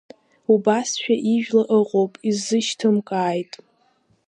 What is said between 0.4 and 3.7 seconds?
Убасшәа ижәла ыҟоуп, исзышьҭымкааит.